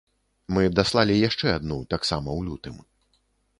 Мы 0.55 0.63
даслалі 0.79 1.17
яшчэ 1.29 1.47
адну, 1.59 1.79
таксама 1.93 2.27
ў 2.35 2.41
лютым. 2.49 2.83